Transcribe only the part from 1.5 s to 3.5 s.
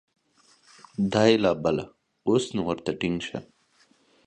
بله، اوس نو ورته ټینګ شه!